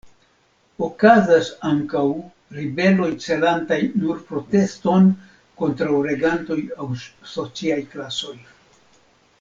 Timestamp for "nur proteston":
4.05-5.13